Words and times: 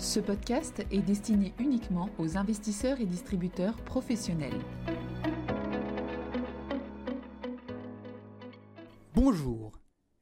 Ce 0.00 0.18
podcast 0.18 0.82
est 0.90 1.02
destiné 1.02 1.52
uniquement 1.58 2.08
aux 2.16 2.38
investisseurs 2.38 2.98
et 3.02 3.04
distributeurs 3.04 3.76
professionnels. 3.84 4.58
Bonjour, 9.14 9.72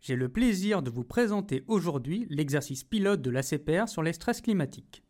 j'ai 0.00 0.16
le 0.16 0.28
plaisir 0.28 0.82
de 0.82 0.90
vous 0.90 1.04
présenter 1.04 1.62
aujourd'hui 1.68 2.26
l'exercice 2.28 2.82
pilote 2.82 3.22
de 3.22 3.30
l'ACPR 3.30 3.86
sur 3.86 4.02
les 4.02 4.12
stress 4.12 4.40
climatiques. 4.40 5.04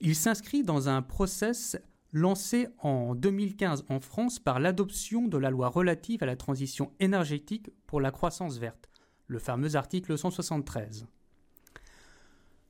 Il 0.00 0.16
s'inscrit 0.16 0.64
dans 0.64 0.88
un 0.88 1.02
process 1.02 1.76
lancé 2.14 2.68
en 2.78 3.14
2015 3.14 3.84
en 3.90 4.00
France 4.00 4.38
par 4.38 4.60
l'adoption 4.60 5.28
de 5.28 5.36
la 5.36 5.50
loi 5.50 5.68
relative 5.68 6.22
à 6.22 6.26
la 6.26 6.36
transition 6.36 6.90
énergétique 7.00 7.70
pour 7.86 8.00
la 8.00 8.12
croissance 8.12 8.56
verte, 8.56 8.88
le 9.26 9.38
fameux 9.38 9.76
article 9.76 10.16
173. 10.16 11.06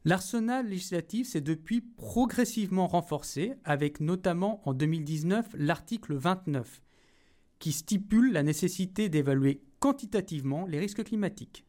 L'arsenal 0.05 0.67
législatif 0.67 1.29
s'est 1.29 1.43
depuis 1.43 1.83
progressivement 1.83 2.87
renforcé, 2.87 3.55
avec 3.65 4.01
notamment 4.01 4.67
en 4.67 4.73
2019 4.73 5.49
l'article 5.55 6.15
29, 6.15 6.81
qui 7.59 7.73
stipule 7.73 8.33
la 8.33 8.43
nécessité 8.43 9.11
d'évaluer 9.11 9.63
quantitativement 9.79 10.67
les 10.67 10.79
risques 10.79 11.05
climatiques. 11.05 11.67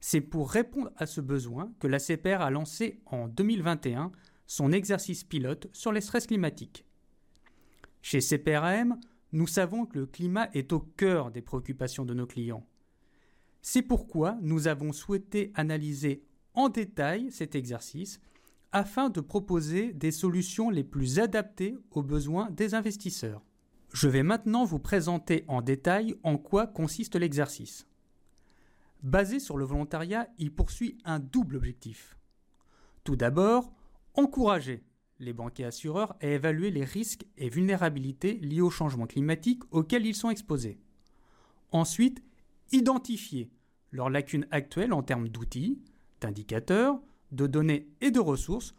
C'est 0.00 0.20
pour 0.20 0.50
répondre 0.50 0.90
à 0.96 1.06
ce 1.06 1.20
besoin 1.20 1.72
que 1.78 1.86
la 1.86 2.00
CPR 2.00 2.40
a 2.40 2.50
lancé 2.50 3.00
en 3.06 3.28
2021 3.28 4.10
son 4.48 4.72
exercice 4.72 5.22
pilote 5.22 5.68
sur 5.72 5.92
les 5.92 6.00
stress 6.00 6.26
climatiques. 6.26 6.84
Chez 8.02 8.20
CPRM, 8.20 8.98
nous 9.30 9.46
savons 9.46 9.86
que 9.86 10.00
le 10.00 10.06
climat 10.06 10.50
est 10.54 10.72
au 10.72 10.80
cœur 10.80 11.30
des 11.30 11.40
préoccupations 11.40 12.04
de 12.04 12.14
nos 12.14 12.26
clients. 12.26 12.66
C'est 13.62 13.82
pourquoi 13.82 14.36
nous 14.42 14.66
avons 14.66 14.92
souhaité 14.92 15.52
analyser 15.54 16.24
en 16.54 16.68
détail 16.68 17.30
cet 17.30 17.54
exercice 17.54 18.20
afin 18.72 19.10
de 19.10 19.20
proposer 19.20 19.92
des 19.92 20.10
solutions 20.10 20.70
les 20.70 20.84
plus 20.84 21.18
adaptées 21.18 21.76
aux 21.90 22.02
besoins 22.02 22.50
des 22.50 22.74
investisseurs. 22.74 23.42
Je 23.92 24.08
vais 24.08 24.22
maintenant 24.22 24.64
vous 24.64 24.78
présenter 24.78 25.44
en 25.48 25.60
détail 25.60 26.14
en 26.22 26.38
quoi 26.38 26.66
consiste 26.66 27.16
l'exercice. 27.16 27.86
Basé 29.02 29.38
sur 29.38 29.58
le 29.58 29.64
volontariat, 29.64 30.28
il 30.38 30.54
poursuit 30.54 30.96
un 31.04 31.18
double 31.18 31.56
objectif. 31.56 32.16
Tout 33.04 33.16
d'abord, 33.16 33.72
encourager 34.14 34.84
les 35.18 35.32
banquiers 35.32 35.66
assureurs 35.66 36.16
à 36.20 36.26
évaluer 36.26 36.70
les 36.70 36.84
risques 36.84 37.26
et 37.36 37.48
vulnérabilités 37.48 38.34
liés 38.34 38.60
au 38.60 38.70
changement 38.70 39.06
climatique 39.06 39.62
auxquels 39.70 40.06
ils 40.06 40.14
sont 40.14 40.30
exposés. 40.30 40.78
Ensuite, 41.70 42.22
identifier 42.70 43.50
leurs 43.90 44.10
lacunes 44.10 44.46
actuelles 44.50 44.92
en 44.92 45.02
termes 45.02 45.28
d'outils, 45.28 45.82
d'indicateurs, 46.22 47.00
de 47.30 47.46
données 47.46 47.88
et 48.00 48.10
de 48.10 48.20
ressources 48.20 48.74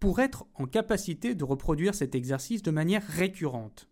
pour 0.00 0.20
être 0.20 0.46
en 0.54 0.66
capacité 0.66 1.34
de 1.34 1.44
reproduire 1.44 1.94
cet 1.94 2.14
exercice 2.14 2.62
de 2.62 2.70
manière 2.70 3.06
récurrente. 3.06 3.88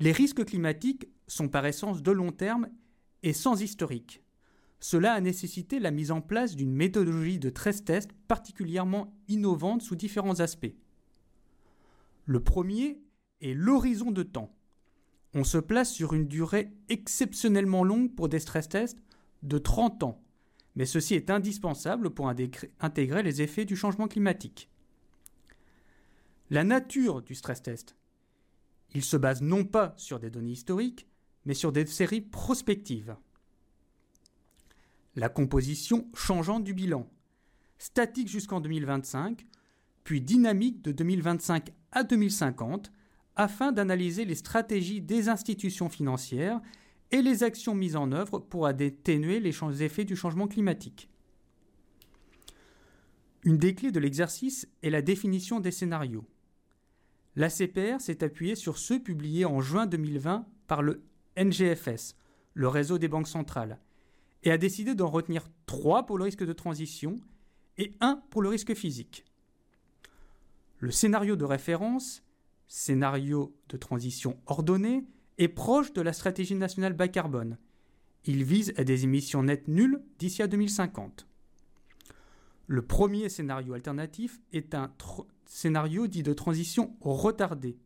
Les 0.00 0.12
risques 0.12 0.44
climatiques 0.44 1.08
sont 1.26 1.48
par 1.48 1.64
essence 1.66 2.02
de 2.02 2.10
long 2.10 2.32
terme 2.32 2.68
et 3.22 3.32
sans 3.32 3.62
historique. 3.62 4.22
Cela 4.78 5.14
a 5.14 5.20
nécessité 5.20 5.78
la 5.78 5.90
mise 5.90 6.10
en 6.10 6.20
place 6.20 6.54
d'une 6.54 6.72
méthodologie 6.72 7.38
de 7.38 7.48
stress 7.48 7.84
test 7.84 8.10
particulièrement 8.28 9.16
innovante 9.28 9.82
sous 9.82 9.96
différents 9.96 10.40
aspects. 10.40 10.74
Le 12.26 12.40
premier 12.40 13.00
est 13.40 13.54
l'horizon 13.54 14.10
de 14.10 14.22
temps. 14.22 14.54
On 15.32 15.44
se 15.44 15.58
place 15.58 15.92
sur 15.92 16.12
une 16.12 16.26
durée 16.26 16.72
exceptionnellement 16.88 17.84
longue 17.84 18.14
pour 18.14 18.28
des 18.28 18.38
stress 18.38 18.68
tests 18.68 18.98
de 19.42 19.58
30 19.58 20.02
ans, 20.02 20.22
mais 20.76 20.86
ceci 20.86 21.14
est 21.14 21.30
indispensable 21.30 22.10
pour 22.10 22.28
intégrer 22.28 23.22
les 23.22 23.42
effets 23.42 23.64
du 23.64 23.76
changement 23.76 24.08
climatique. 24.08 24.70
La 26.50 26.62
nature 26.62 27.22
du 27.22 27.34
stress 27.34 27.62
test. 27.62 27.96
Il 28.94 29.02
se 29.02 29.16
base 29.16 29.42
non 29.42 29.64
pas 29.64 29.94
sur 29.96 30.20
des 30.20 30.30
données 30.30 30.52
historiques, 30.52 31.08
mais 31.44 31.54
sur 31.54 31.72
des 31.72 31.86
séries 31.86 32.20
prospectives. 32.20 33.16
La 35.16 35.28
composition 35.28 36.08
changeante 36.14 36.62
du 36.62 36.74
bilan, 36.74 37.08
statique 37.78 38.28
jusqu'en 38.28 38.60
2025, 38.60 39.46
puis 40.04 40.20
dynamique 40.20 40.82
de 40.82 40.92
2025 40.92 41.72
à 41.90 42.04
2050, 42.04 42.92
afin 43.34 43.72
d'analyser 43.72 44.24
les 44.24 44.34
stratégies 44.34 45.00
des 45.00 45.28
institutions 45.28 45.88
financières 45.88 46.60
et 47.10 47.22
les 47.22 47.42
actions 47.42 47.74
mises 47.74 47.96
en 47.96 48.12
œuvre 48.12 48.38
pour 48.38 48.66
atténuer 48.66 49.40
les 49.40 49.54
effets 49.82 50.04
du 50.04 50.16
changement 50.16 50.48
climatique. 50.48 51.08
Une 53.44 53.58
des 53.58 53.74
clés 53.74 53.92
de 53.92 54.00
l'exercice 54.00 54.68
est 54.82 54.90
la 54.90 55.02
définition 55.02 55.60
des 55.60 55.70
scénarios. 55.70 56.24
La 57.36 57.48
CPR 57.48 58.00
s'est 58.00 58.24
appuyée 58.24 58.56
sur 58.56 58.78
ceux 58.78 59.00
publiés 59.00 59.44
en 59.44 59.60
juin 59.60 59.86
2020 59.86 60.46
par 60.66 60.82
le 60.82 61.04
NGFS, 61.36 62.16
le 62.54 62.68
réseau 62.68 62.98
des 62.98 63.08
banques 63.08 63.28
centrales, 63.28 63.78
et 64.42 64.50
a 64.50 64.58
décidé 64.58 64.94
d'en 64.94 65.08
retenir 65.08 65.46
trois 65.66 66.06
pour 66.06 66.18
le 66.18 66.24
risque 66.24 66.44
de 66.44 66.52
transition 66.52 67.20
et 67.78 67.92
un 68.00 68.22
pour 68.30 68.42
le 68.42 68.48
risque 68.48 68.74
physique. 68.74 69.24
Le 70.78 70.90
scénario 70.90 71.36
de 71.36 71.44
référence, 71.44 72.22
scénario 72.68 73.54
de 73.68 73.76
transition 73.76 74.38
ordonné, 74.46 75.04
est 75.38 75.48
proche 75.48 75.92
de 75.92 76.00
la 76.00 76.12
stratégie 76.12 76.54
nationale 76.54 76.94
bas 76.94 77.08
carbone. 77.08 77.58
Il 78.24 78.44
vise 78.44 78.72
à 78.76 78.84
des 78.84 79.04
émissions 79.04 79.42
nettes 79.42 79.68
nulles 79.68 80.02
d'ici 80.18 80.42
à 80.42 80.46
2050. 80.46 81.26
Le 82.66 82.82
premier 82.82 83.28
scénario 83.28 83.74
alternatif 83.74 84.40
est 84.52 84.74
un 84.74 84.92
scénario 85.44 86.08
dit 86.08 86.24
de 86.24 86.32
transition 86.32 86.96
retardée. 87.00 87.78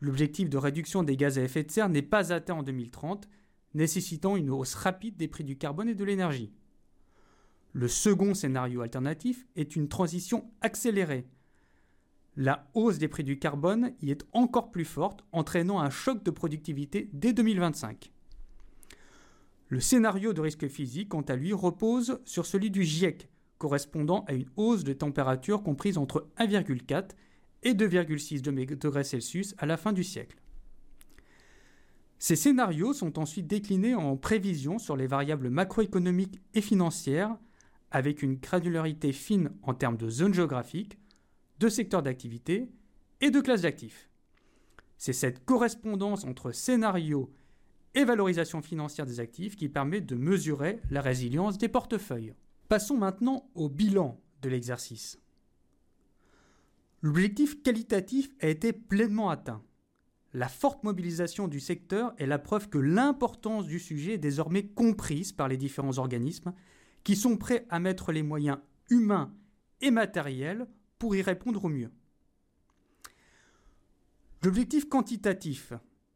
L'objectif 0.00 0.50
de 0.50 0.58
réduction 0.58 1.02
des 1.02 1.16
gaz 1.16 1.38
à 1.38 1.42
effet 1.42 1.62
de 1.62 1.70
serre 1.70 1.88
n'est 1.88 2.02
pas 2.02 2.32
atteint 2.32 2.54
en 2.54 2.62
2030, 2.62 3.28
nécessitant 3.74 4.36
une 4.36 4.50
hausse 4.50 4.74
rapide 4.74 5.16
des 5.16 5.28
prix 5.28 5.44
du 5.44 5.56
carbone 5.56 5.88
et 5.88 5.94
de 5.94 6.04
l'énergie. 6.04 6.52
Le 7.72 7.88
second 7.88 8.34
scénario 8.34 8.80
alternatif 8.82 9.46
est 9.56 9.76
une 9.76 9.88
transition 9.88 10.50
accélérée, 10.60 11.26
la 12.40 12.66
hausse 12.72 12.96
des 12.96 13.06
prix 13.06 13.22
du 13.22 13.38
carbone 13.38 13.92
y 14.00 14.10
est 14.10 14.24
encore 14.32 14.70
plus 14.70 14.86
forte, 14.86 15.22
entraînant 15.30 15.78
un 15.78 15.90
choc 15.90 16.22
de 16.22 16.30
productivité 16.30 17.10
dès 17.12 17.34
2025. 17.34 18.10
Le 19.68 19.78
scénario 19.78 20.32
de 20.32 20.40
risque 20.40 20.66
physique, 20.66 21.10
quant 21.10 21.20
à 21.20 21.36
lui, 21.36 21.52
repose 21.52 22.18
sur 22.24 22.46
celui 22.46 22.70
du 22.70 22.82
GIEC, 22.82 23.28
correspondant 23.58 24.24
à 24.26 24.32
une 24.32 24.46
hausse 24.56 24.84
de 24.84 24.94
température 24.94 25.62
comprise 25.62 25.98
entre 25.98 26.30
1,4 26.38 27.10
et 27.62 27.74
2,6 27.74 28.40
degrés 28.40 29.04
Celsius 29.04 29.54
à 29.58 29.66
la 29.66 29.76
fin 29.76 29.92
du 29.92 30.02
siècle. 30.02 30.38
Ces 32.18 32.36
scénarios 32.36 32.94
sont 32.94 33.18
ensuite 33.18 33.48
déclinés 33.48 33.94
en 33.94 34.16
prévisions 34.16 34.78
sur 34.78 34.96
les 34.96 35.06
variables 35.06 35.50
macroéconomiques 35.50 36.40
et 36.54 36.62
financières, 36.62 37.36
avec 37.90 38.22
une 38.22 38.36
granularité 38.36 39.12
fine 39.12 39.50
en 39.62 39.74
termes 39.74 39.98
de 39.98 40.08
zones 40.08 40.32
géographiques, 40.32 40.96
de 41.60 41.68
secteurs 41.68 42.02
d'activité 42.02 42.68
et 43.20 43.30
de 43.30 43.40
classes 43.40 43.62
d'actifs. 43.62 44.08
C'est 44.96 45.12
cette 45.12 45.44
correspondance 45.44 46.24
entre 46.24 46.52
scénario 46.52 47.32
et 47.94 48.04
valorisation 48.04 48.62
financière 48.62 49.06
des 49.06 49.20
actifs 49.20 49.56
qui 49.56 49.68
permet 49.68 50.00
de 50.00 50.14
mesurer 50.14 50.80
la 50.90 51.02
résilience 51.02 51.58
des 51.58 51.68
portefeuilles. 51.68 52.34
Passons 52.68 52.96
maintenant 52.96 53.50
au 53.54 53.68
bilan 53.68 54.20
de 54.42 54.48
l'exercice. 54.48 55.18
L'objectif 57.02 57.62
qualitatif 57.62 58.30
a 58.40 58.48
été 58.48 58.72
pleinement 58.72 59.30
atteint. 59.30 59.62
La 60.32 60.48
forte 60.48 60.84
mobilisation 60.84 61.48
du 61.48 61.60
secteur 61.60 62.14
est 62.18 62.26
la 62.26 62.38
preuve 62.38 62.68
que 62.68 62.78
l'importance 62.78 63.66
du 63.66 63.80
sujet 63.80 64.14
est 64.14 64.18
désormais 64.18 64.66
comprise 64.66 65.32
par 65.32 65.48
les 65.48 65.56
différents 65.56 65.98
organismes 65.98 66.52
qui 67.02 67.16
sont 67.16 67.36
prêts 67.36 67.66
à 67.68 67.80
mettre 67.80 68.12
les 68.12 68.22
moyens 68.22 68.58
humains 68.90 69.34
et 69.80 69.90
matériels 69.90 70.66
pour 71.00 71.16
y 71.16 71.22
répondre 71.22 71.64
au 71.64 71.68
mieux. 71.68 71.90
L'objectif 74.44 74.88
quantitatif, 74.88 75.72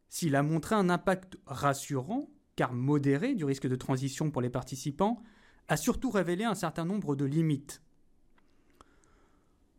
s'il 0.08 0.36
a 0.36 0.44
montré 0.44 0.76
un 0.76 0.88
impact 0.88 1.36
rassurant, 1.46 2.30
car 2.54 2.72
modéré 2.72 3.34
du 3.34 3.44
risque 3.44 3.66
de 3.66 3.74
transition 3.74 4.30
pour 4.30 4.42
les 4.42 4.50
participants, 4.50 5.20
a 5.66 5.76
surtout 5.76 6.10
révélé 6.10 6.44
un 6.44 6.54
certain 6.54 6.84
nombre 6.84 7.16
de 7.16 7.24
limites. 7.24 7.82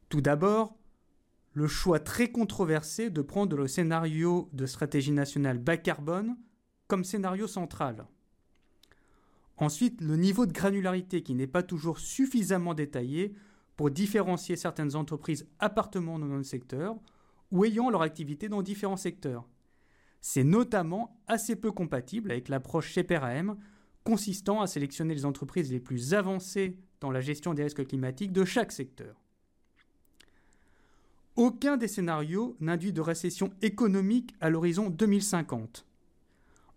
Tout 0.10 0.22
d'abord, 0.22 0.76
le 1.54 1.68
choix 1.68 2.00
très 2.00 2.32
controversé 2.32 3.10
de 3.10 3.22
prendre 3.22 3.56
le 3.56 3.68
scénario 3.68 4.50
de 4.54 4.66
stratégie 4.66 5.12
nationale 5.12 5.60
bas 5.60 5.78
carbone 5.78 6.36
comme 6.88 7.04
scénario 7.04 7.48
central. 7.48 8.08
Ensuite, 9.58 10.02
le 10.02 10.18
niveau 10.18 10.46
de 10.46 10.52
granularité 10.52 11.22
qui 11.22 11.36
n'est 11.36 11.48
pas 11.48 11.64
toujours 11.64 12.00
suffisamment 12.00 12.74
détaillé 12.74 13.36
pour 13.76 13.92
différencier 13.92 14.56
certaines 14.56 14.96
entreprises 14.96 15.48
appartenant 15.60 16.20
dans 16.20 16.28
le 16.28 16.44
secteur 16.44 16.96
ou 17.52 17.66
ayant 17.66 17.90
leur 17.90 18.02
activité 18.02 18.50
dans 18.50 18.62
différents 18.62 18.98
secteurs. 18.98 19.48
C'est 20.22 20.44
notamment 20.44 21.22
assez 21.28 21.56
peu 21.56 21.72
compatible 21.72 22.32
avec 22.32 22.50
l'approche 22.50 22.92
chez 22.92 23.04
PRAM 23.04 23.58
consistant 24.04 24.62
à 24.62 24.68
sélectionner 24.68 25.14
les 25.14 25.26
entreprises 25.26 25.72
les 25.72 25.80
plus 25.80 26.14
avancées 26.14 26.78
dans 27.02 27.12
la 27.12 27.22
gestion 27.22 27.54
des 27.54 27.64
risques 27.64 27.86
climatiques 27.86 28.32
de 28.32 28.46
chaque 28.46 28.72
secteur. 28.72 29.16
Aucun 31.36 31.76
des 31.76 31.90
scénarios 31.90 32.56
n'induit 32.62 32.94
de 32.94 33.02
récession 33.02 33.52
économique 33.62 34.34
à 34.40 34.50
l'horizon 34.50 34.90
2050. 34.90 35.86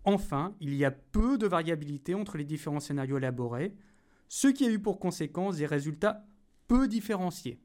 Enfin, 0.04 0.54
il 0.60 0.74
y 0.74 0.84
a 0.84 0.90
peu 0.90 1.38
de 1.38 1.46
variabilité 1.46 2.14
entre 2.14 2.38
les 2.38 2.44
différents 2.44 2.80
scénarios 2.80 3.18
élaborés, 3.18 3.74
ce 4.28 4.48
qui 4.48 4.66
a 4.66 4.70
eu 4.70 4.80
pour 4.80 4.98
conséquence 4.98 5.58
des 5.58 5.66
résultats 5.66 6.26
peu 6.68 6.86
différenciés. 6.86 7.60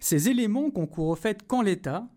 Ces 0.00 0.28
éléments 0.28 0.70
concourent 0.70 1.08
au 1.08 1.16
fait 1.16 1.46
qu'en 1.46 1.60
l'état, 1.60 2.08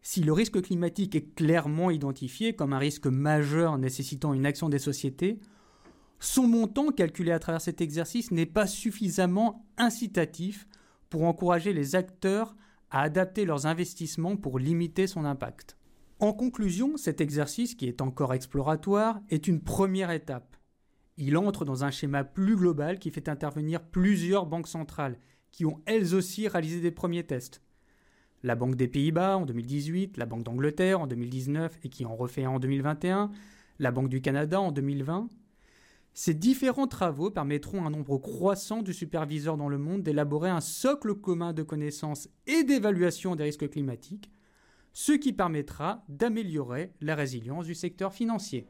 si 0.00 0.22
le 0.22 0.32
risque 0.32 0.62
climatique 0.62 1.16
est 1.16 1.34
clairement 1.34 1.90
identifié 1.90 2.54
comme 2.54 2.72
un 2.72 2.78
risque 2.78 3.08
majeur 3.08 3.76
nécessitant 3.76 4.32
une 4.32 4.46
action 4.46 4.68
des 4.68 4.78
sociétés, 4.78 5.40
son 6.20 6.46
montant 6.46 6.92
calculé 6.92 7.32
à 7.32 7.40
travers 7.40 7.60
cet 7.60 7.80
exercice 7.80 8.30
n'est 8.30 8.46
pas 8.46 8.66
suffisamment 8.66 9.66
incitatif 9.76 10.66
pour 11.10 11.24
encourager 11.24 11.72
les 11.72 11.96
acteurs 11.96 12.54
à 12.90 13.02
adapter 13.02 13.44
leurs 13.44 13.66
investissements 13.66 14.36
pour 14.36 14.58
limiter 14.58 15.06
son 15.06 15.24
impact. 15.24 15.76
En 16.20 16.32
conclusion, 16.32 16.96
cet 16.96 17.20
exercice, 17.20 17.74
qui 17.74 17.86
est 17.86 18.00
encore 18.00 18.32
exploratoire, 18.32 19.20
est 19.28 19.48
une 19.48 19.60
première 19.60 20.10
étape. 20.10 20.56
Il 21.18 21.36
entre 21.36 21.64
dans 21.64 21.84
un 21.84 21.90
schéma 21.90 22.24
plus 22.24 22.56
global 22.56 22.98
qui 22.98 23.10
fait 23.10 23.28
intervenir 23.28 23.82
plusieurs 23.82 24.46
banques 24.46 24.68
centrales, 24.68 25.18
qui 25.52 25.64
ont 25.64 25.80
elles 25.86 26.14
aussi 26.14 26.48
réalisé 26.48 26.80
des 26.80 26.90
premiers 26.90 27.24
tests. 27.24 27.62
La 28.42 28.54
Banque 28.54 28.76
des 28.76 28.88
Pays-Bas 28.88 29.38
en 29.38 29.46
2018, 29.46 30.16
la 30.16 30.26
Banque 30.26 30.44
d'Angleterre 30.44 31.00
en 31.00 31.06
2019 31.06 31.78
et 31.82 31.88
qui 31.88 32.04
en 32.04 32.14
refait 32.14 32.44
un 32.44 32.50
en 32.50 32.58
2021, 32.58 33.30
la 33.78 33.90
Banque 33.90 34.08
du 34.08 34.20
Canada 34.20 34.60
en 34.60 34.72
2020, 34.72 35.28
ces 36.18 36.32
différents 36.32 36.86
travaux 36.86 37.30
permettront 37.30 37.84
à 37.84 37.88
un 37.88 37.90
nombre 37.90 38.16
croissant 38.16 38.80
de 38.80 38.90
superviseurs 38.90 39.58
dans 39.58 39.68
le 39.68 39.76
monde 39.76 40.02
d'élaborer 40.02 40.48
un 40.48 40.62
socle 40.62 41.14
commun 41.14 41.52
de 41.52 41.62
connaissances 41.62 42.30
et 42.46 42.64
d'évaluation 42.64 43.36
des 43.36 43.44
risques 43.44 43.68
climatiques, 43.68 44.30
ce 44.94 45.12
qui 45.12 45.34
permettra 45.34 46.04
d'améliorer 46.08 46.94
la 47.02 47.14
résilience 47.16 47.66
du 47.66 47.74
secteur 47.74 48.14
financier. 48.14 48.66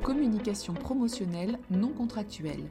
Communication 0.00 0.74
promotionnelle 0.74 1.58
non 1.72 1.88
contractuelle. 1.88 2.70